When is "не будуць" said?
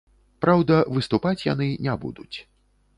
1.85-2.37